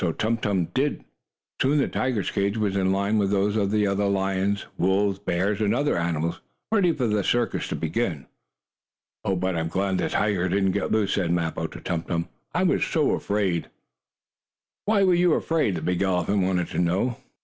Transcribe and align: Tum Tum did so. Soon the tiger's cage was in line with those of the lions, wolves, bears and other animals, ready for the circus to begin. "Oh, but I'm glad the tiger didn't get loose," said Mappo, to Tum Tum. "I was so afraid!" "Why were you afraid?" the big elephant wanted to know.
Tum 0.17 0.37
Tum 0.37 0.65
did 0.73 1.01
so. 1.61 1.67
Soon 1.67 1.77
the 1.77 1.87
tiger's 1.87 2.31
cage 2.31 2.57
was 2.57 2.75
in 2.75 2.91
line 2.91 3.19
with 3.19 3.29
those 3.29 3.55
of 3.55 3.69
the 3.69 3.85
lions, 3.93 4.65
wolves, 4.79 5.19
bears 5.19 5.61
and 5.61 5.75
other 5.75 5.95
animals, 5.95 6.41
ready 6.71 6.91
for 6.91 7.05
the 7.05 7.23
circus 7.23 7.67
to 7.67 7.75
begin. 7.75 8.25
"Oh, 9.23 9.35
but 9.35 9.55
I'm 9.55 9.67
glad 9.67 9.99
the 9.99 10.09
tiger 10.09 10.49
didn't 10.49 10.71
get 10.71 10.91
loose," 10.91 11.13
said 11.13 11.29
Mappo, 11.29 11.67
to 11.67 11.79
Tum 11.79 12.01
Tum. 12.01 12.29
"I 12.51 12.63
was 12.63 12.83
so 12.83 13.11
afraid!" 13.11 13.69
"Why 14.85 15.03
were 15.03 15.13
you 15.13 15.33
afraid?" 15.35 15.75
the 15.75 15.83
big 15.83 16.01
elephant 16.01 16.41
wanted 16.47 16.69
to 16.69 16.79
know. 16.79 17.17